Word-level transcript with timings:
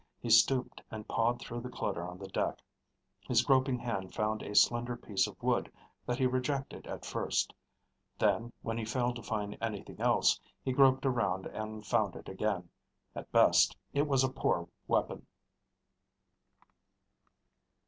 He 0.19 0.31
stooped 0.31 0.81
and 0.89 1.07
pawed 1.07 1.39
through 1.39 1.61
the 1.61 1.69
clutter 1.69 2.01
on 2.03 2.17
the 2.17 2.27
deck. 2.27 2.57
His 3.27 3.43
groping 3.43 3.77
hand 3.77 4.15
found 4.15 4.41
a 4.41 4.55
slender 4.55 4.97
piece 4.97 5.27
of 5.27 5.39
wood 5.43 5.71
that 6.07 6.17
he 6.17 6.25
rejected 6.25 6.87
at 6.87 7.05
first. 7.05 7.53
Then, 8.17 8.51
when 8.63 8.79
he 8.79 8.83
failed 8.83 9.15
to 9.17 9.21
find 9.21 9.55
anything 9.61 9.99
else, 10.01 10.39
he 10.63 10.73
groped 10.73 11.05
around 11.05 11.45
and 11.45 11.85
found 11.85 12.15
it 12.15 12.27
again. 12.27 12.67
At 13.13 13.31
best, 13.31 13.77
it 13.93 14.07
was 14.07 14.23
a 14.23 14.29
poor 14.29 14.67
weapon. 14.87 15.27